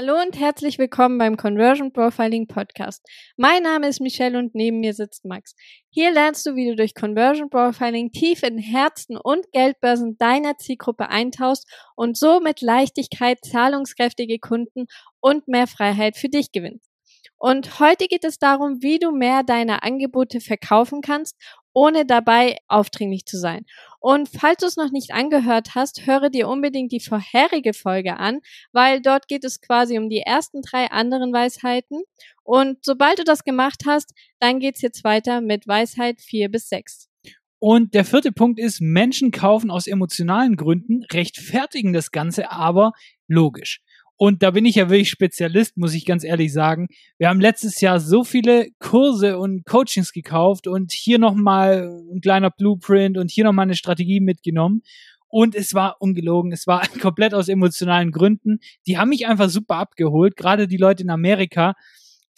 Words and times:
Hallo 0.00 0.14
und 0.22 0.38
herzlich 0.38 0.78
willkommen 0.78 1.18
beim 1.18 1.36
Conversion 1.36 1.92
Profiling 1.92 2.46
Podcast. 2.46 3.04
Mein 3.36 3.64
Name 3.64 3.88
ist 3.88 4.00
Michelle 4.00 4.38
und 4.38 4.54
neben 4.54 4.78
mir 4.78 4.94
sitzt 4.94 5.24
Max. 5.24 5.56
Hier 5.90 6.12
lernst 6.12 6.46
du, 6.46 6.54
wie 6.54 6.68
du 6.68 6.76
durch 6.76 6.94
Conversion 6.94 7.50
Profiling 7.50 8.12
tief 8.12 8.44
in 8.44 8.58
Herzen 8.58 9.16
und 9.16 9.50
Geldbörsen 9.50 10.16
deiner 10.16 10.56
Zielgruppe 10.56 11.08
eintauchst 11.08 11.68
und 11.96 12.16
so 12.16 12.38
mit 12.38 12.60
Leichtigkeit 12.60 13.38
zahlungskräftige 13.44 14.38
Kunden 14.38 14.86
und 15.18 15.48
mehr 15.48 15.66
Freiheit 15.66 16.16
für 16.16 16.28
dich 16.28 16.52
gewinnst. 16.52 16.88
Und 17.36 17.80
heute 17.80 18.06
geht 18.06 18.22
es 18.22 18.38
darum, 18.38 18.80
wie 18.80 19.00
du 19.00 19.10
mehr 19.10 19.42
deiner 19.42 19.82
Angebote 19.82 20.40
verkaufen 20.40 21.00
kannst 21.00 21.36
ohne 21.78 22.04
dabei 22.04 22.56
aufdringlich 22.66 23.24
zu 23.24 23.38
sein. 23.38 23.64
Und 24.00 24.28
falls 24.28 24.58
du 24.58 24.66
es 24.66 24.76
noch 24.76 24.90
nicht 24.90 25.12
angehört 25.12 25.76
hast, 25.76 26.06
höre 26.06 26.28
dir 26.28 26.48
unbedingt 26.48 26.90
die 26.90 26.98
vorherige 26.98 27.72
Folge 27.72 28.16
an, 28.16 28.40
weil 28.72 29.00
dort 29.00 29.28
geht 29.28 29.44
es 29.44 29.60
quasi 29.60 29.96
um 29.96 30.08
die 30.08 30.20
ersten 30.20 30.60
drei 30.60 30.90
anderen 30.90 31.32
Weisheiten. 31.32 32.02
Und 32.42 32.78
sobald 32.82 33.20
du 33.20 33.24
das 33.24 33.44
gemacht 33.44 33.84
hast, 33.86 34.12
dann 34.40 34.58
geht's 34.58 34.82
jetzt 34.82 35.04
weiter 35.04 35.40
mit 35.40 35.68
Weisheit 35.68 36.20
vier 36.20 36.48
bis 36.48 36.68
sechs. 36.68 37.08
Und 37.60 37.94
der 37.94 38.04
vierte 38.04 38.32
Punkt 38.32 38.58
ist, 38.58 38.80
Menschen 38.80 39.30
kaufen 39.30 39.70
aus 39.70 39.86
emotionalen 39.86 40.56
Gründen, 40.56 41.04
rechtfertigen 41.12 41.92
das 41.92 42.10
Ganze 42.10 42.50
aber 42.50 42.92
logisch. 43.28 43.82
Und 44.20 44.42
da 44.42 44.50
bin 44.50 44.64
ich 44.64 44.74
ja 44.74 44.90
wirklich 44.90 45.10
Spezialist, 45.10 45.76
muss 45.76 45.94
ich 45.94 46.04
ganz 46.04 46.24
ehrlich 46.24 46.52
sagen. 46.52 46.88
Wir 47.18 47.28
haben 47.28 47.40
letztes 47.40 47.80
Jahr 47.80 48.00
so 48.00 48.24
viele 48.24 48.66
Kurse 48.80 49.38
und 49.38 49.64
Coachings 49.64 50.12
gekauft 50.12 50.66
und 50.66 50.90
hier 50.90 51.20
nochmal 51.20 51.88
ein 52.12 52.20
kleiner 52.20 52.50
Blueprint 52.50 53.16
und 53.16 53.30
hier 53.30 53.44
nochmal 53.44 53.62
eine 53.62 53.76
Strategie 53.76 54.18
mitgenommen. 54.18 54.82
Und 55.28 55.54
es 55.54 55.72
war 55.72 55.98
ungelogen, 56.00 56.50
es 56.50 56.66
war 56.66 56.82
komplett 57.00 57.32
aus 57.32 57.48
emotionalen 57.48 58.10
Gründen. 58.10 58.58
Die 58.88 58.98
haben 58.98 59.10
mich 59.10 59.28
einfach 59.28 59.48
super 59.48 59.76
abgeholt, 59.76 60.36
gerade 60.36 60.66
die 60.66 60.78
Leute 60.78 61.04
in 61.04 61.10
Amerika, 61.10 61.74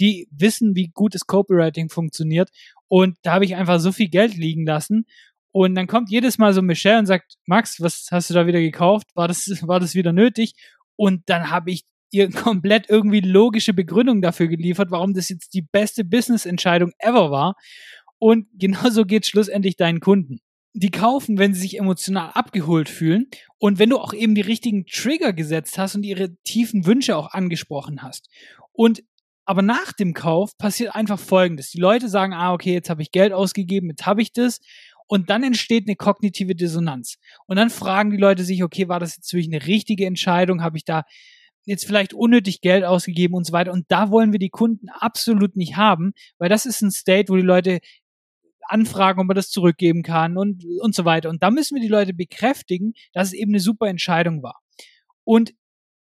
die 0.00 0.28
wissen, 0.30 0.76
wie 0.76 0.88
gut 0.88 1.14
das 1.14 1.26
Copywriting 1.26 1.88
funktioniert. 1.88 2.50
Und 2.88 3.16
da 3.22 3.32
habe 3.32 3.46
ich 3.46 3.56
einfach 3.56 3.80
so 3.80 3.90
viel 3.90 4.08
Geld 4.08 4.36
liegen 4.36 4.66
lassen. 4.66 5.06
Und 5.52 5.74
dann 5.76 5.86
kommt 5.86 6.10
jedes 6.10 6.36
Mal 6.36 6.52
so 6.52 6.60
Michelle 6.60 6.98
und 6.98 7.06
sagt, 7.06 7.36
Max, 7.46 7.80
was 7.80 8.08
hast 8.10 8.28
du 8.28 8.34
da 8.34 8.46
wieder 8.46 8.60
gekauft? 8.60 9.08
War 9.14 9.28
das, 9.28 9.46
war 9.66 9.80
das 9.80 9.94
wieder 9.94 10.12
nötig? 10.12 10.52
Und 11.00 11.22
dann 11.30 11.48
habe 11.48 11.70
ich 11.70 11.86
ihr 12.10 12.30
komplett 12.30 12.90
irgendwie 12.90 13.20
logische 13.20 13.72
Begründung 13.72 14.20
dafür 14.20 14.48
geliefert, 14.48 14.90
warum 14.90 15.14
das 15.14 15.30
jetzt 15.30 15.54
die 15.54 15.62
beste 15.62 16.04
Business-Entscheidung 16.04 16.92
ever 16.98 17.30
war. 17.30 17.56
Und 18.18 18.48
genauso 18.58 19.06
geht 19.06 19.24
schlussendlich 19.24 19.76
deinen 19.76 20.00
Kunden. 20.00 20.40
Die 20.74 20.90
kaufen, 20.90 21.38
wenn 21.38 21.54
sie 21.54 21.62
sich 21.62 21.78
emotional 21.78 22.32
abgeholt 22.34 22.90
fühlen 22.90 23.28
und 23.58 23.78
wenn 23.78 23.88
du 23.88 23.98
auch 23.98 24.12
eben 24.12 24.34
die 24.34 24.42
richtigen 24.42 24.84
Trigger 24.84 25.32
gesetzt 25.32 25.78
hast 25.78 25.94
und 25.94 26.04
ihre 26.04 26.36
tiefen 26.44 26.84
Wünsche 26.84 27.16
auch 27.16 27.32
angesprochen 27.32 28.02
hast. 28.02 28.28
Und 28.70 29.02
aber 29.46 29.62
nach 29.62 29.92
dem 29.92 30.12
Kauf 30.12 30.56
passiert 30.58 30.94
einfach 30.94 31.18
Folgendes. 31.18 31.70
Die 31.70 31.80
Leute 31.80 32.08
sagen, 32.08 32.34
ah, 32.34 32.52
okay, 32.52 32.74
jetzt 32.74 32.90
habe 32.90 33.02
ich 33.02 33.10
Geld 33.10 33.32
ausgegeben, 33.32 33.88
jetzt 33.88 34.06
habe 34.06 34.22
ich 34.22 34.32
das. 34.32 34.60
Und 35.10 35.28
dann 35.28 35.42
entsteht 35.42 35.88
eine 35.88 35.96
kognitive 35.96 36.54
Dissonanz. 36.54 37.18
Und 37.48 37.56
dann 37.56 37.68
fragen 37.68 38.12
die 38.12 38.16
Leute 38.16 38.44
sich, 38.44 38.62
okay, 38.62 38.86
war 38.86 39.00
das 39.00 39.16
jetzt 39.16 39.32
wirklich 39.32 39.52
eine 39.52 39.66
richtige 39.66 40.06
Entscheidung? 40.06 40.62
Habe 40.62 40.76
ich 40.76 40.84
da 40.84 41.02
jetzt 41.64 41.84
vielleicht 41.84 42.14
unnötig 42.14 42.60
Geld 42.60 42.84
ausgegeben 42.84 43.34
und 43.34 43.44
so 43.44 43.52
weiter? 43.52 43.72
Und 43.72 43.86
da 43.88 44.12
wollen 44.12 44.30
wir 44.30 44.38
die 44.38 44.50
Kunden 44.50 44.88
absolut 44.88 45.56
nicht 45.56 45.76
haben, 45.76 46.12
weil 46.38 46.48
das 46.48 46.64
ist 46.64 46.80
ein 46.80 46.92
State, 46.92 47.28
wo 47.28 47.34
die 47.34 47.42
Leute 47.42 47.80
anfragen, 48.62 49.18
ob 49.18 49.26
man 49.26 49.34
das 49.34 49.50
zurückgeben 49.50 50.04
kann 50.04 50.36
und, 50.36 50.64
und 50.80 50.94
so 50.94 51.04
weiter. 51.04 51.28
Und 51.28 51.42
da 51.42 51.50
müssen 51.50 51.74
wir 51.74 51.82
die 51.82 51.88
Leute 51.88 52.14
bekräftigen, 52.14 52.92
dass 53.12 53.28
es 53.28 53.32
eben 53.32 53.50
eine 53.50 53.60
super 53.60 53.88
Entscheidung 53.88 54.44
war. 54.44 54.60
Und 55.24 55.54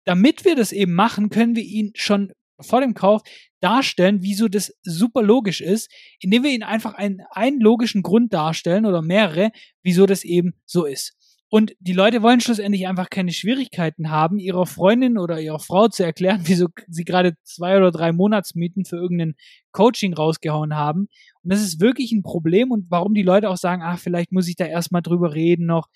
damit 0.07 0.47
wir 0.47 0.57
das 0.57 0.73
eben 0.73 0.95
machen, 0.95 1.29
können 1.29 1.55
wir 1.55 1.65
ihnen 1.65 1.93
schon 1.97 2.33
vor 2.61 2.81
dem 2.81 2.95
Kauf 2.95 3.23
darstellen, 3.61 4.23
wieso 4.23 4.49
das 4.49 4.73
super 4.83 5.23
logisch 5.23 5.61
ist, 5.61 5.91
indem 6.21 6.45
wir 6.45 6.51
ihnen 6.51 6.63
einfach 6.63 6.95
einen, 6.95 7.21
einen 7.31 7.61
logischen 7.61 8.03
Grund 8.03 8.33
darstellen 8.33 8.87
oder 8.87 9.03
mehrere, 9.03 9.51
wieso 9.83 10.07
das 10.07 10.25
eben 10.25 10.55
so 10.65 10.85
ist. 10.85 11.17
Und 11.49 11.75
die 11.79 11.93
Leute 11.93 12.23
wollen 12.23 12.41
schlussendlich 12.41 12.89
einfach 12.89 13.09
keine 13.09 13.33
Schwierigkeiten 13.33 14.11
haben, 14.11 14.39
ihrer 14.39 14.67
Freundin 14.67 15.17
oder 15.17 15.41
ihrer 15.41 15.61
Frau 15.61 15.87
zu 15.89 16.05
erklären, 16.05 16.41
wieso 16.45 16.67
sie 16.89 17.05
gerade 17.05 17.35
zwei 17.45 17.77
oder 17.77 17.93
drei 17.93 18.13
Monatsmieten 18.13 18.85
für 18.85 18.97
irgendein 18.97 19.37
Coaching 19.73 20.13
rausgehauen 20.13 20.75
haben. 20.75 21.09
Und 21.43 21.53
das 21.53 21.63
ist 21.63 21.81
wirklich 21.81 22.11
ein 22.13 22.23
Problem 22.23 22.73
und 22.73 22.91
warum 22.91 23.15
die 23.15 23.23
Leute 23.23 23.49
auch 23.49 23.57
sagen, 23.57 23.83
ach, 23.85 23.99
vielleicht 23.99 24.33
muss 24.33 24.49
ich 24.49 24.57
da 24.57 24.65
erstmal 24.67 25.03
drüber 25.03 25.35
reden 25.35 25.67
noch 25.67 25.89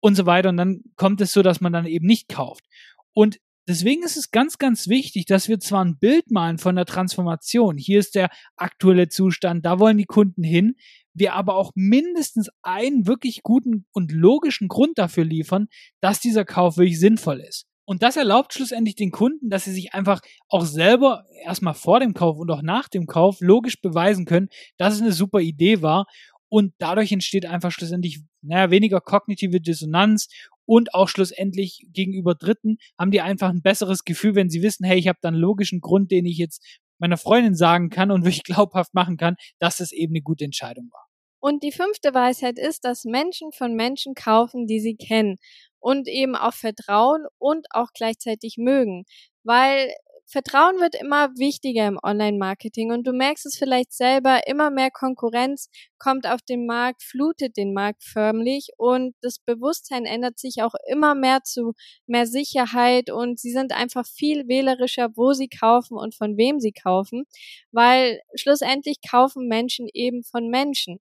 und 0.00 0.14
so 0.14 0.24
weiter. 0.24 0.50
Und 0.50 0.56
dann 0.56 0.82
kommt 0.94 1.20
es 1.20 1.32
so, 1.32 1.42
dass 1.42 1.60
man 1.60 1.72
dann 1.72 1.86
eben 1.86 2.06
nicht 2.06 2.28
kauft. 2.28 2.64
Und 3.12 3.38
Deswegen 3.68 4.04
ist 4.04 4.16
es 4.16 4.30
ganz, 4.30 4.58
ganz 4.58 4.86
wichtig, 4.86 5.26
dass 5.26 5.48
wir 5.48 5.58
zwar 5.58 5.84
ein 5.84 5.98
Bild 5.98 6.30
malen 6.30 6.58
von 6.58 6.76
der 6.76 6.84
Transformation. 6.84 7.76
Hier 7.76 7.98
ist 7.98 8.14
der 8.14 8.30
aktuelle 8.56 9.08
Zustand, 9.08 9.66
da 9.66 9.80
wollen 9.80 9.98
die 9.98 10.04
Kunden 10.04 10.44
hin. 10.44 10.76
Wir 11.14 11.34
aber 11.34 11.56
auch 11.56 11.72
mindestens 11.74 12.48
einen 12.62 13.06
wirklich 13.08 13.42
guten 13.42 13.86
und 13.92 14.12
logischen 14.12 14.68
Grund 14.68 14.98
dafür 14.98 15.24
liefern, 15.24 15.66
dass 16.00 16.20
dieser 16.20 16.44
Kauf 16.44 16.76
wirklich 16.76 17.00
sinnvoll 17.00 17.40
ist. 17.40 17.66
Und 17.88 18.02
das 18.02 18.16
erlaubt 18.16 18.52
schlussendlich 18.52 18.96
den 18.96 19.12
Kunden, 19.12 19.48
dass 19.48 19.64
sie 19.64 19.72
sich 19.72 19.94
einfach 19.94 20.20
auch 20.48 20.64
selber 20.64 21.24
erstmal 21.44 21.74
vor 21.74 22.00
dem 22.00 22.14
Kauf 22.14 22.36
und 22.38 22.50
auch 22.50 22.62
nach 22.62 22.88
dem 22.88 23.06
Kauf 23.06 23.40
logisch 23.40 23.80
beweisen 23.80 24.26
können, 24.26 24.48
dass 24.76 24.94
es 24.94 25.00
eine 25.00 25.12
super 25.12 25.40
Idee 25.40 25.82
war. 25.82 26.06
Und 26.48 26.74
dadurch 26.78 27.10
entsteht 27.12 27.46
einfach 27.46 27.70
schlussendlich 27.70 28.22
naja, 28.42 28.70
weniger 28.70 29.00
kognitive 29.00 29.60
Dissonanz 29.60 30.28
und 30.66 30.94
auch 30.94 31.08
schlussendlich 31.08 31.86
gegenüber 31.92 32.34
Dritten 32.34 32.78
haben 32.98 33.10
die 33.10 33.20
einfach 33.20 33.48
ein 33.48 33.62
besseres 33.62 34.04
Gefühl, 34.04 34.34
wenn 34.34 34.50
sie 34.50 34.62
wissen, 34.62 34.84
hey, 34.84 34.98
ich 34.98 35.08
habe 35.08 35.18
da 35.22 35.28
einen 35.28 35.38
logischen 35.38 35.80
Grund, 35.80 36.10
den 36.10 36.26
ich 36.26 36.38
jetzt 36.38 36.62
meiner 36.98 37.16
Freundin 37.16 37.54
sagen 37.54 37.88
kann 37.88 38.10
und 38.10 38.24
wirklich 38.24 38.44
glaubhaft 38.44 38.94
machen 38.94 39.16
kann, 39.16 39.36
dass 39.58 39.80
es 39.80 39.92
eben 39.92 40.12
eine 40.12 40.22
gute 40.22 40.44
Entscheidung 40.44 40.90
war. 40.92 41.06
Und 41.38 41.62
die 41.62 41.72
fünfte 41.72 42.12
Weisheit 42.12 42.58
ist, 42.58 42.84
dass 42.84 43.04
Menschen 43.04 43.52
von 43.52 43.74
Menschen 43.74 44.14
kaufen, 44.14 44.66
die 44.66 44.80
sie 44.80 44.96
kennen 44.96 45.36
und 45.78 46.08
eben 46.08 46.34
auch 46.34 46.54
vertrauen 46.54 47.24
und 47.38 47.66
auch 47.70 47.88
gleichzeitig 47.94 48.56
mögen. 48.58 49.04
Weil 49.44 49.92
Vertrauen 50.28 50.80
wird 50.80 50.96
immer 50.96 51.30
wichtiger 51.36 51.86
im 51.86 51.98
Online-Marketing 52.02 52.90
und 52.90 53.06
du 53.06 53.12
merkst 53.12 53.46
es 53.46 53.56
vielleicht 53.56 53.92
selber, 53.92 54.46
immer 54.48 54.70
mehr 54.70 54.90
Konkurrenz 54.90 55.70
kommt 55.98 56.26
auf 56.26 56.42
den 56.42 56.66
Markt, 56.66 57.02
flutet 57.04 57.56
den 57.56 57.72
Markt 57.72 58.02
förmlich 58.02 58.70
und 58.76 59.14
das 59.22 59.38
Bewusstsein 59.38 60.04
ändert 60.04 60.38
sich 60.38 60.62
auch 60.62 60.74
immer 60.88 61.14
mehr 61.14 61.42
zu 61.44 61.74
mehr 62.06 62.26
Sicherheit 62.26 63.10
und 63.10 63.38
sie 63.38 63.52
sind 63.52 63.72
einfach 63.72 64.04
viel 64.06 64.48
wählerischer, 64.48 65.10
wo 65.14 65.32
sie 65.32 65.48
kaufen 65.48 65.96
und 65.96 66.14
von 66.16 66.36
wem 66.36 66.58
sie 66.58 66.72
kaufen, 66.72 67.24
weil 67.70 68.20
schlussendlich 68.34 68.98
kaufen 69.08 69.46
Menschen 69.46 69.86
eben 69.92 70.24
von 70.24 70.48
Menschen. 70.48 70.98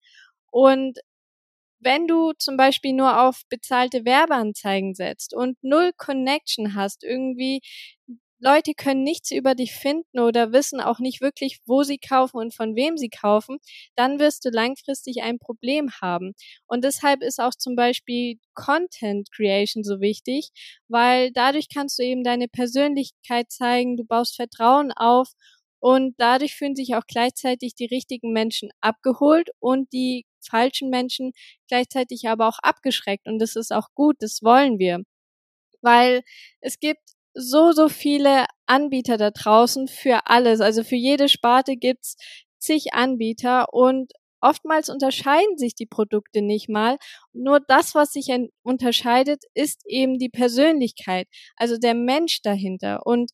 Und 0.52 1.00
wenn 1.80 2.08
du 2.08 2.34
zum 2.34 2.58
Beispiel 2.58 2.94
nur 2.94 3.22
auf 3.22 3.42
bezahlte 3.50 4.06
Werbeanzeigen 4.06 4.94
setzt 4.96 5.34
und 5.36 5.58
null 5.64 5.92
Connection 5.98 6.76
hast, 6.76 7.04
irgendwie 7.04 7.62
Leute 8.42 8.74
können 8.74 9.04
nichts 9.04 9.32
über 9.32 9.56
dich 9.56 9.72
finden 9.74 10.20
oder 10.20 10.52
wissen 10.52 10.82
auch 10.82 11.00
nicht 11.00 11.22
wirklich, 11.22 11.60
wo 11.66 11.84
sie 11.84 11.98
kaufen 12.00 12.38
und 12.38 12.54
von 12.56 12.76
wem 12.76 12.98
sie 12.98 13.10
kaufen, 13.10 13.60
dann 13.96 14.20
wirst 14.20 14.44
du 14.46 14.50
langfristig 14.50 15.22
ein 15.24 15.40
Problem 15.40 15.92
haben. 16.02 16.34
Und 16.68 16.84
deshalb 16.84 17.22
ist 17.24 17.40
auch 17.40 17.54
zum 17.56 17.76
Beispiel 17.76 18.38
Content 18.56 19.30
Creation 19.32 19.84
so 19.84 20.02
wichtig, 20.02 20.50
weil 20.88 21.32
dadurch 21.32 21.68
kannst 21.74 22.00
du 22.00 22.04
eben 22.04 22.24
deine 22.24 22.48
Persönlichkeit 22.48 23.52
zeigen, 23.52 23.96
du 23.98 24.04
baust 24.06 24.36
Vertrauen 24.36 24.92
auf 24.92 25.30
und 25.80 26.16
dadurch 26.18 26.56
fühlen 26.56 26.76
sich 26.76 26.96
auch 26.96 27.06
gleichzeitig 27.08 27.76
die 27.76 27.86
richtigen 27.86 28.34
Menschen 28.34 28.70
abgeholt 28.82 29.50
und 29.60 29.92
die 29.94 30.26
falschen 30.48 30.90
Menschen 30.90 31.32
gleichzeitig 31.68 32.28
aber 32.28 32.48
auch 32.48 32.60
abgeschreckt. 32.62 33.28
Und 33.28 33.40
das 33.40 33.56
ist 33.56 33.72
auch 33.72 33.88
gut, 33.96 34.18
das 34.20 34.40
wollen 34.44 34.80
wir. 34.80 35.02
Weil 35.82 36.22
es 36.62 36.80
gibt 36.80 37.02
so, 37.34 37.72
so 37.72 37.90
viele 37.90 38.46
Anbieter 38.66 39.18
da 39.18 39.32
draußen 39.32 39.88
für 39.88 40.28
alles. 40.28 40.62
Also 40.62 40.84
für 40.84 40.96
jede 40.96 41.30
Sparte 41.30 41.76
gibt's 41.78 42.16
zig 42.60 42.94
Anbieter 42.94 43.74
und 43.74 44.12
oftmals 44.42 44.90
unterscheiden 44.90 45.58
sich 45.58 45.76
die 45.76 45.86
Produkte 45.86 46.42
nicht 46.42 46.70
mal. 46.70 46.98
Nur 47.34 47.60
das, 47.60 47.96
was 47.96 48.12
sich 48.12 48.30
unterscheidet, 48.64 49.44
ist 49.54 49.84
eben 49.88 50.18
die 50.20 50.30
Persönlichkeit, 50.30 51.28
also 51.56 51.78
der 51.78 51.94
Mensch 51.94 52.42
dahinter. 52.42 53.06
Und 53.06 53.32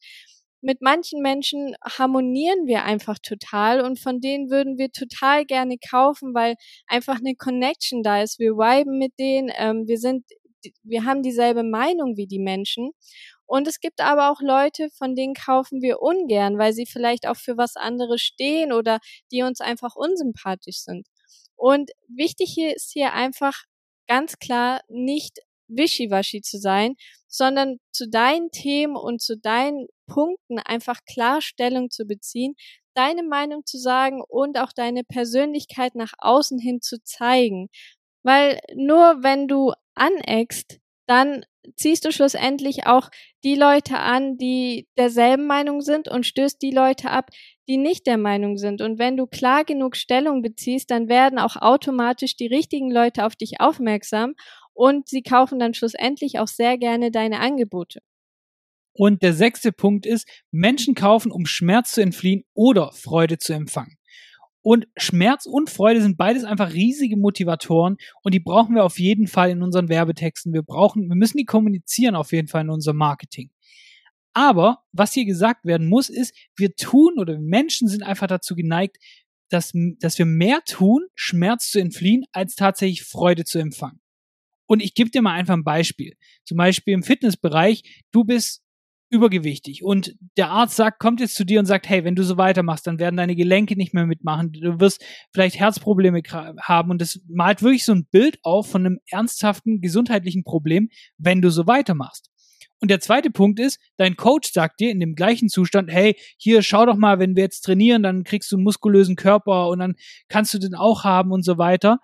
mit 0.62 0.81
manchen 0.81 1.22
Menschen 1.22 1.75
harmonieren 1.83 2.66
wir 2.66 2.83
einfach 2.83 3.19
total 3.19 3.81
und 3.81 4.00
von 4.00 4.19
denen 4.19 4.50
würden 4.50 4.77
wir 4.77 4.92
total 4.92 5.45
gerne 5.45 5.77
kaufen, 5.77 6.33
weil 6.33 6.56
einfach 6.88 7.18
eine 7.19 7.36
Connection 7.36 8.04
da 8.04 8.22
ist. 8.22 8.39
Wir 8.39 8.54
viben 8.54 8.98
mit 8.98 9.13
denen, 9.19 9.51
ähm, 9.56 9.88
wir 9.88 9.98
sind, 10.00 10.25
wir 10.83 11.06
haben 11.06 11.22
dieselbe 11.22 11.63
Meinung 11.63 12.18
wie 12.18 12.27
die 12.27 12.39
Menschen 12.39 12.92
und 13.48 13.68
es 13.68 13.80
gibt 13.80 14.02
aber 14.02 14.32
auch 14.32 14.42
Leute, 14.42 14.90
von 14.92 15.16
denen 15.16 15.34
kaufen 15.34 15.82
wir 15.82 16.02
ungern, 16.02 16.58
weil 16.58 16.74
sie 16.74 16.86
vielleicht 16.86 17.28
auch 17.28 17.38
für 17.38 17.58
was 17.58 17.76
anderes 17.78 18.22
stehen 18.22 18.74
oder 18.74 19.00
die 19.32 19.44
uns 19.44 19.62
einfach 19.62 19.96
unsympathisch 19.96 20.80
sind. 20.80 21.08
Und 21.56 21.92
wichtig 22.08 22.52
hier 22.54 22.76
ist 22.76 22.92
hier 22.92 23.14
einfach 23.14 23.64
ganz 24.08 24.38
klar 24.40 24.82
nicht 24.90 25.40
wischiwaschi 25.68 26.42
zu 26.42 26.60
sein, 26.60 26.96
sondern 27.28 27.78
zu 27.92 28.08
deinen 28.10 28.52
Themen 28.52 28.96
und 28.96 29.22
zu 29.22 29.38
deinen 29.38 29.88
Punkten 30.08 30.60
einfach 30.60 31.00
Klarstellung 31.06 31.90
zu 31.90 32.06
beziehen, 32.06 32.56
deine 32.94 33.24
Meinung 33.24 33.66
zu 33.66 33.78
sagen 33.78 34.22
und 34.28 34.58
auch 34.58 34.72
deine 34.74 35.04
Persönlichkeit 35.04 35.96
nach 35.96 36.14
außen 36.18 36.60
hin 36.60 36.82
zu 36.82 37.02
zeigen. 37.04 37.70
Weil 38.24 38.60
nur 38.76 39.24
wenn 39.24 39.48
du 39.48 39.74
aneckst, 39.96 40.80
dann 41.08 41.46
ziehst 41.75 42.06
du 42.06 42.12
schlussendlich 42.12 42.88
auch 42.88 43.10
die 43.44 43.56
Leute 43.56 43.98
an, 43.98 44.38
die 44.38 44.88
derselben 44.98 45.48
Meinung 45.48 45.81
sind 45.81 46.08
und 46.08 46.25
stößt 46.25 46.62
die 46.62 46.72
Leute 46.72 47.10
ab, 47.10 47.30
die 47.68 47.78
nicht 47.78 48.08
der 48.08 48.18
Meinung 48.18 48.58
sind. 48.58 48.81
Und 48.81 49.00
wenn 49.00 49.18
du 49.18 49.28
klar 49.28 49.66
genug 49.66 49.96
Stellung 49.96 50.42
beziehst, 50.42 50.90
dann 50.92 51.10
werden 51.10 51.40
auch 51.40 51.56
automatisch 51.56 52.36
die 52.36 52.48
richtigen 52.48 52.92
Leute 52.92 53.25
auf 53.25 53.36
dich 53.36 53.60
aufmerksam 53.60 54.36
und 54.74 55.08
sie 55.10 55.24
kaufen 55.24 55.60
dann 55.60 55.74
schlussendlich 55.74 56.40
auch 56.40 56.48
sehr 56.48 56.78
gerne 56.78 57.12
deine 57.12 57.40
Angebote. 57.40 58.00
Und 58.94 59.22
der 59.22 59.34
sechste 59.34 59.72
Punkt 59.72 60.06
ist, 60.06 60.28
Menschen 60.52 60.96
kaufen, 60.96 61.31
um 61.31 61.46
Schmerz 61.46 61.92
zu 61.92 62.02
entfliehen 62.02 62.44
oder 62.54 62.92
Freude 62.94 63.38
zu 63.38 63.54
empfangen. 63.54 63.98
Und 64.68 64.86
Schmerz 64.98 65.46
und 65.46 65.69
Freude 65.69 66.02
sind 66.02 66.18
beides 66.18 66.44
einfach 66.44 66.74
riesige 66.74 67.16
Motivatoren 67.16 67.96
und 68.22 68.34
die 68.34 68.42
brauchen 68.42 68.75
wir 68.75 68.84
auf 68.84 69.00
jeden 69.00 69.28
Fall 69.28 69.50
in 69.50 69.64
unseren 69.64 69.88
Werbetexten. 69.88 70.52
Wir 70.52 70.62
brauchen, 70.62 71.08
wir 71.08 71.16
müssen 71.16 71.38
die 71.38 71.46
kommunizieren 71.46 72.16
auf 72.18 72.34
jeden 72.34 72.50
Fall 72.50 72.64
in 72.64 72.69
unserem 72.69 72.98
Marketing. 72.98 73.50
Aber 74.34 74.80
was 74.92 75.14
hier 75.14 75.24
gesagt 75.24 75.64
werden 75.64 75.88
muss, 75.88 76.10
ist, 76.10 76.36
wir 76.58 76.75
tun 76.75 77.14
oder 77.18 77.40
Menschen 77.40 77.88
sind 77.88 78.04
einfach 78.04 78.28
dazu 78.28 78.56
geneigt, 78.56 78.98
dass, 79.48 79.72
dass 80.02 80.19
wir 80.19 80.25
mehr 80.25 80.60
tun, 80.66 81.06
Schmerz 81.16 81.72
zu 81.72 81.80
entfliehen, 81.80 82.25
als 82.34 82.56
tatsächlich 82.56 83.04
Freude 83.04 83.46
zu 83.46 83.60
empfangen. 83.60 84.02
Und 84.66 84.81
ich 84.81 84.96
gebe 84.96 85.10
dir 85.10 85.22
mal 85.22 85.31
einfach 85.31 85.54
ein 85.54 85.63
Beispiel. 85.63 86.18
Zum 86.44 86.58
Beispiel 86.58 86.94
im 86.94 87.04
Fitnessbereich, 87.04 88.04
du 88.12 88.25
bist 88.25 88.66
übergewichtig 89.09 89.83
und 89.83 90.15
der 90.38 90.50
Arzt 90.50 90.75
sagt, 90.75 91.00
kommt 91.00 91.19
jetzt 91.19 91.36
zu 91.36 91.45
dir 91.45 91.59
und 91.59 91.65
sagt, 91.65 91.88
hey, 91.88 92.04
wenn 92.04 92.15
du 92.15 92.24
so 92.24 92.38
weitermachst, 92.38 92.88
dann 92.88 93.00
werden 93.00 93.18
deine 93.18 93.36
Gelenke 93.36 93.75
nicht 93.75 93.94
mehr 93.94 94.06
mitmachen, 94.06 94.51
du 94.51 94.80
wirst 94.80 95.04
vielleicht 95.31 95.57
Herzprobleme 95.57 96.21
haben 96.62 96.92
und 96.92 97.01
das 97.01 97.21
malt 97.27 97.62
wirklich 97.62 97.86
so 97.86 97.94
ein 97.94 98.06
Bild 98.06 98.39
auf 98.44 98.69
von 98.69 98.86
einem 98.86 99.00
ernsthaften 99.09 99.81
gesundheitlichen 99.81 100.44
Problem, 100.44 100.89
wenn 101.18 101.42
du 101.42 101.50
so 101.50 101.68
weitermachst. 101.68 102.30
Und 102.80 102.92
der 102.92 103.00
zweite 103.00 103.31
Punkt 103.31 103.59
ist, 103.59 103.80
dein 103.98 104.18
Coach 104.18 104.51
sagt 104.51 104.80
dir 104.80 104.92
in 104.92 105.00
dem 105.00 105.15
gleichen 105.15 105.50
Zustand, 105.50 105.92
hey, 105.92 106.15
hier 106.38 106.62
schau 106.62 106.86
doch 106.86 106.95
mal, 106.95 107.18
wenn 107.18 107.36
wir 107.36 107.44
jetzt 107.44 107.62
trainieren, 107.62 108.03
dann 108.03 108.24
kriegst 108.24 108.51
du 108.51 108.56
einen 108.56 108.63
muskulösen 108.63 109.15
Körper 109.15 109.69
und 109.69 109.80
dann 109.80 109.95
kannst 110.27 110.53
du 110.53 110.60
den 110.60 110.75
auch 110.75 111.03
haben 111.03 111.31
und 111.31 111.44
so 111.44 111.57
weiter. 111.57 112.00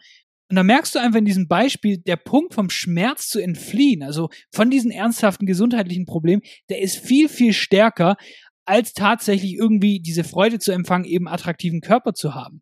Und 0.49 0.57
da 0.57 0.63
merkst 0.63 0.93
du 0.93 0.99
einfach 0.99 1.19
in 1.19 1.25
diesem 1.25 1.47
Beispiel, 1.47 1.97
der 1.97 2.17
Punkt 2.17 2.53
vom 2.53 2.69
Schmerz 2.69 3.27
zu 3.27 3.39
entfliehen, 3.39 4.03
also 4.03 4.29
von 4.51 4.69
diesen 4.69 4.91
ernsthaften 4.91 5.45
gesundheitlichen 5.45 6.05
Problemen, 6.05 6.41
der 6.69 6.81
ist 6.81 6.97
viel, 6.97 7.29
viel 7.29 7.53
stärker, 7.53 8.17
als 8.65 8.93
tatsächlich 8.93 9.55
irgendwie 9.55 9.99
diese 9.99 10.23
Freude 10.23 10.59
zu 10.59 10.71
empfangen, 10.71 11.05
eben 11.05 11.27
attraktiven 11.27 11.81
Körper 11.81 12.13
zu 12.13 12.35
haben. 12.35 12.61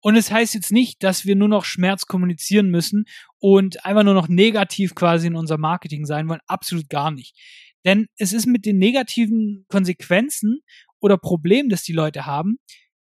Und 0.00 0.16
es 0.16 0.26
das 0.26 0.34
heißt 0.34 0.54
jetzt 0.54 0.72
nicht, 0.72 1.02
dass 1.04 1.26
wir 1.26 1.36
nur 1.36 1.48
noch 1.48 1.64
Schmerz 1.64 2.06
kommunizieren 2.06 2.70
müssen 2.70 3.04
und 3.38 3.84
einfach 3.84 4.02
nur 4.02 4.14
noch 4.14 4.28
negativ 4.28 4.94
quasi 4.94 5.28
in 5.28 5.36
unser 5.36 5.58
Marketing 5.58 6.06
sein 6.06 6.28
wollen. 6.28 6.40
Absolut 6.46 6.88
gar 6.88 7.12
nicht. 7.12 7.36
Denn 7.84 8.06
es 8.16 8.32
ist 8.32 8.46
mit 8.46 8.66
den 8.66 8.78
negativen 8.78 9.64
Konsequenzen 9.68 10.60
oder 11.00 11.18
Problemen, 11.18 11.68
das 11.68 11.82
die 11.82 11.92
Leute 11.92 12.26
haben, 12.26 12.58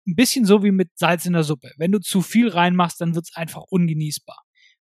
ein 0.09 0.15
bisschen 0.15 0.45
so 0.45 0.63
wie 0.63 0.71
mit 0.71 0.89
Salz 0.95 1.25
in 1.25 1.33
der 1.33 1.43
Suppe. 1.43 1.71
Wenn 1.77 1.91
du 1.91 1.99
zu 1.99 2.21
viel 2.21 2.49
reinmachst, 2.49 2.99
dann 2.99 3.15
wird 3.15 3.25
es 3.29 3.35
einfach 3.35 3.63
ungenießbar. 3.69 4.39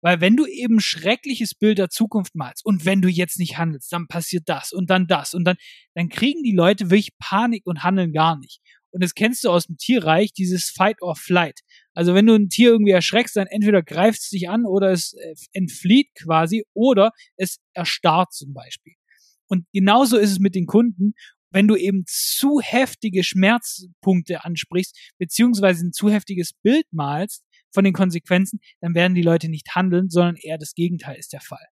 Weil 0.02 0.20
wenn 0.20 0.36
du 0.36 0.48
eben 0.48 0.80
schreckliches 0.80 1.54
Bild 1.54 1.78
der 1.78 1.90
Zukunft 1.90 2.34
malst 2.36 2.66
und 2.66 2.86
wenn 2.86 3.02
du 3.02 3.08
jetzt 3.08 3.38
nicht 3.38 3.58
handelst, 3.58 3.94
dann 3.94 4.08
passiert 4.08 4.50
das 4.50 4.72
und 4.72 4.90
dann 4.90 5.06
das 5.08 5.34
und 5.36 5.46
dann, 5.46 5.58
dann 5.94 6.10
kriegen 6.10 6.42
die 6.42 6.56
Leute 6.56 6.90
wirklich 6.90 7.16
Panik 7.20 7.68
und 7.68 7.84
handeln 7.84 8.12
gar 8.12 8.38
nicht. 8.38 8.62
Und 8.90 9.04
das 9.04 9.14
kennst 9.14 9.44
du 9.44 9.50
aus 9.50 9.68
dem 9.68 9.78
Tierreich, 9.78 10.34
dieses 10.34 10.70
Fight 10.70 11.02
or 11.02 11.16
Flight. 11.16 11.62
Also 11.94 12.14
wenn 12.14 12.26
du 12.26 12.34
ein 12.34 12.50
Tier 12.50 12.72
irgendwie 12.72 12.92
erschreckst, 12.92 13.36
dann 13.36 13.48
entweder 13.48 13.84
greift 13.84 14.20
es 14.20 14.30
dich 14.30 14.50
an 14.50 14.66
oder 14.66 14.92
es 14.92 15.14
äh, 15.14 15.36
entflieht 15.54 16.10
quasi 16.16 16.66
oder 16.74 17.12
es 17.38 17.60
erstarrt 17.74 18.34
zum 18.34 18.54
Beispiel. 18.54 18.94
Und 19.48 19.66
genauso 19.72 20.18
ist 20.18 20.32
es 20.32 20.40
mit 20.40 20.56
den 20.56 20.66
Kunden 20.66 21.14
wenn 21.52 21.68
du 21.68 21.76
eben 21.76 22.04
zu 22.08 22.60
heftige 22.62 23.24
Schmerzpunkte 23.24 24.44
ansprichst, 24.44 24.98
beziehungsweise 25.18 25.86
ein 25.86 25.94
zu 25.94 26.10
heftiges 26.10 26.54
Bild 26.54 26.86
malst 26.92 27.44
von 27.72 27.84
den 27.84 27.94
Konsequenzen, 27.94 28.60
dann 28.80 28.96
werden 28.96 29.16
die 29.16 29.22
Leute 29.22 29.50
nicht 29.50 29.76
handeln, 29.76 30.10
sondern 30.10 30.36
eher 30.36 30.58
das 30.58 30.74
Gegenteil 30.74 31.18
ist 31.18 31.34
der 31.34 31.42
Fall. 31.42 31.66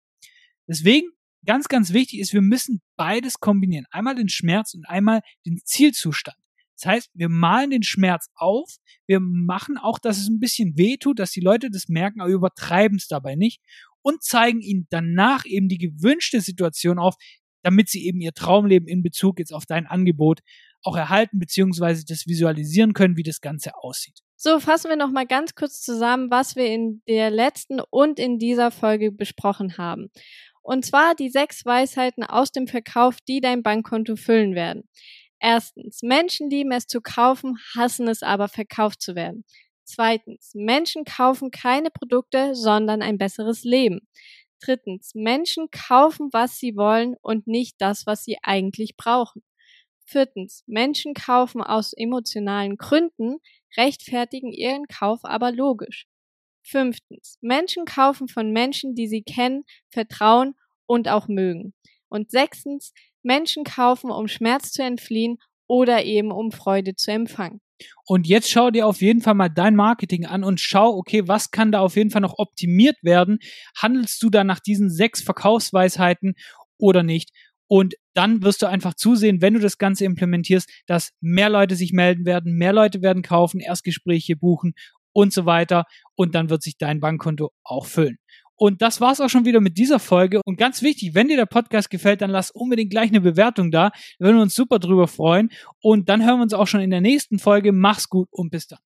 Deswegen 0.69 1.09
ganz, 1.45 1.69
ganz 1.69 1.93
wichtig 1.93 2.21
ist, 2.21 2.33
wir 2.33 2.43
müssen 2.43 2.83
beides 2.97 3.39
kombinieren. 3.39 3.87
Einmal 3.91 4.15
den 4.15 4.29
Schmerz 4.29 4.75
und 4.75 4.85
einmal 4.89 5.21
den 5.47 5.61
Zielzustand. 5.65 6.37
Das 6.79 6.87
heißt, 6.87 7.11
wir 7.15 7.31
malen 7.31 7.71
den 7.71 7.83
Schmerz 7.83 8.29
auf, 8.35 8.77
wir 9.07 9.21
machen 9.21 9.79
auch, 9.79 9.99
dass 9.99 10.19
es 10.19 10.29
ein 10.29 10.41
bisschen 10.41 10.77
weh 10.77 10.99
tut, 10.99 11.19
dass 11.19 11.31
die 11.31 11.41
Leute 11.41 11.71
das 11.71 11.89
merken, 11.89 12.21
aber 12.21 12.31
übertreiben 12.31 12.99
es 12.99 13.09
dabei 13.09 13.35
nicht 13.35 13.63
und 14.03 14.23
zeigen 14.23 14.61
ihnen 14.61 14.87
danach 14.91 15.47
eben 15.47 15.69
die 15.69 15.79
gewünschte 15.79 16.41
Situation 16.41 16.99
auf, 16.99 17.15
damit 17.67 17.89
sie 17.89 18.07
eben 18.07 18.21
ihr 18.21 18.33
Traumleben 18.33 18.87
in 18.87 19.03
Bezug 19.03 19.41
jetzt 19.41 19.53
auf 19.53 19.67
dein 19.67 19.89
Angebot 19.89 20.39
auch 20.85 20.97
erhalten 20.97 21.41
bzw. 21.41 22.05
das 22.07 22.29
visualisieren 22.29 22.93
können, 22.93 23.17
wie 23.17 23.25
das 23.25 23.41
Ganze 23.41 23.75
aussieht. 23.75 24.21
So, 24.37 24.61
fassen 24.61 24.89
wir 24.89 24.97
nochmal 24.97 25.27
ganz 25.27 25.57
kurz 25.57 25.81
zusammen, 25.81 26.31
was 26.31 26.55
wir 26.55 26.67
in 26.67 27.03
der 27.09 27.31
letzten 27.31 27.81
und 27.81 28.21
in 28.21 28.39
dieser 28.39 28.71
Folge 28.71 29.11
besprochen 29.11 29.79
haben. 29.79 30.13
Und 30.63 30.85
zwar 30.85 31.17
die 31.17 31.29
sechs 31.29 31.65
Weisheiten 31.65 32.23
aus 32.23 32.53
dem 32.53 32.69
Verkauf, 32.69 33.17
die 33.27 33.41
dein 33.41 33.65
Bankkonto 33.65 34.15
füllen 34.15 34.55
werden. 34.55 34.89
Erstens, 35.41 36.03
Menschen 36.03 36.49
lieben 36.49 36.71
es 36.71 36.87
zu 36.87 37.01
kaufen, 37.01 37.57
hassen 37.75 38.07
es 38.07 38.23
aber 38.23 38.47
verkauft 38.47 39.03
zu 39.03 39.17
werden. 39.17 39.45
Zweitens, 39.83 40.53
Menschen 40.55 41.05
kaufen 41.05 41.51
keine 41.51 41.91
Produkte, 41.91 42.55
sondern 42.55 43.03
ein 43.03 43.19
besseres 43.19 43.65
Leben. 43.65 44.07
Drittens, 44.61 45.15
Menschen 45.15 45.71
kaufen, 45.71 46.31
was 46.33 46.59
sie 46.59 46.77
wollen 46.77 47.15
und 47.21 47.47
nicht 47.47 47.77
das, 47.79 48.07
was 48.07 48.25
sie 48.25 48.39
eigentlich 48.43 48.97
brauchen. 48.97 49.43
Viertens, 50.07 50.63
Menschen 50.67 51.15
kaufen 51.15 51.63
aus 51.63 51.93
emotionalen 51.93 52.77
Gründen, 52.77 53.39
rechtfertigen 53.77 54.53
ihren 54.53 54.87
Kauf 54.87 55.21
aber 55.25 55.53
logisch. 55.53 56.07
Fünftens, 56.63 57.39
Menschen 57.41 57.85
kaufen 57.85 58.29
von 58.29 58.53
Menschen, 58.53 58.95
die 58.95 59.09
sie 59.09 59.23
kennen, 59.23 59.65
vertrauen 59.91 60.55
und 60.87 61.09
auch 61.09 61.29
mögen. 61.29 61.75
Und 62.09 62.31
sechstens, 62.31 62.93
Menschen 63.23 63.65
kaufen, 63.65 64.11
um 64.11 64.29
Schmerz 64.29 64.73
zu 64.73 64.83
entfliehen 64.83 65.39
oder 65.67 66.05
eben 66.05 66.31
um 66.31 66.53
Freude 66.53 66.95
zu 66.95 67.11
empfangen. 67.11 67.61
Und 68.07 68.27
jetzt 68.27 68.51
schau 68.51 68.71
dir 68.71 68.87
auf 68.87 69.01
jeden 69.01 69.21
Fall 69.21 69.35
mal 69.35 69.49
dein 69.49 69.77
Marketing 69.77 70.25
an 70.25 70.45
und 70.45 70.61
schau, 70.61 70.97
okay, 70.97 71.29
was 71.29 71.51
kann 71.51 71.73
da 71.73 71.81
auf 71.81 71.97
jeden 71.97 72.11
Fall 72.11 72.23
noch 72.23 72.39
optimiert 72.39 72.97
werden? 73.03 73.39
Handelst 73.77 74.23
du 74.23 74.31
da 74.31 74.45
nach 74.45 74.61
diesen 74.61 74.91
sechs 74.91 75.23
Verkaufsweisheiten 75.23 76.35
oder 76.79 77.03
nicht? 77.03 77.31
Und 77.69 77.95
dann 78.15 78.43
wirst 78.43 78.63
du 78.63 78.67
einfach 78.67 78.95
zusehen, 78.95 79.43
wenn 79.43 79.55
du 79.55 79.61
das 79.61 79.77
Ganze 79.77 80.05
implementierst, 80.05 80.71
dass 80.87 81.13
mehr 81.21 81.51
Leute 81.51 81.75
sich 81.75 81.93
melden 81.93 82.25
werden, 82.25 82.55
mehr 82.57 82.73
Leute 82.73 83.03
werden 83.03 83.23
kaufen, 83.23 83.61
Erstgespräche 83.61 84.37
buchen 84.37 84.75
und 85.13 85.33
so 85.33 85.47
weiter. 85.47 85.85
Und 86.15 86.35
dann 86.35 86.49
wird 86.49 86.63
sich 86.63 86.79
dein 86.79 87.01
Bankkonto 87.01 87.51
auch 87.65 87.87
füllen. 87.87 88.19
Und 88.57 88.83
das 88.83 89.01
war's 89.01 89.21
auch 89.21 89.29
schon 89.29 89.45
wieder 89.45 89.61
mit 89.61 89.79
dieser 89.79 89.99
Folge. 89.99 90.41
Und 90.45 90.57
ganz 90.57 90.83
wichtig, 90.83 91.15
wenn 91.15 91.29
dir 91.29 91.37
der 91.37 91.47
Podcast 91.47 91.91
gefällt, 91.91 92.23
dann 92.23 92.31
lass 92.31 92.51
unbedingt 92.51 92.91
gleich 92.91 93.11
eine 93.11 93.21
Bewertung 93.21 93.71
da. 93.71 93.91
Wir 94.19 94.29
würden 94.29 94.41
uns 94.41 94.55
super 94.55 94.79
drüber 94.79 95.09
freuen. 95.09 95.51
Und 95.81 96.09
dann 96.09 96.25
hören 96.25 96.39
wir 96.39 96.43
uns 96.43 96.55
auch 96.55 96.67
schon 96.67 96.81
in 96.81 96.91
der 96.91 97.01
nächsten 97.01 97.39
Folge. 97.39 97.73
Mach's 97.73 98.09
gut 98.09 98.29
und 98.31 98.51
bis 98.51 98.67
dann. 98.67 98.87